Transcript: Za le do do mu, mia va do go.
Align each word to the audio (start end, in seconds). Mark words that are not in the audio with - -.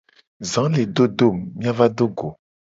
Za 0.51 0.61
le 0.73 0.81
do 0.95 1.03
do 1.17 1.27
mu, 1.35 1.43
mia 1.59 1.71
va 1.77 1.87
do 1.97 2.05
go. 2.17 2.27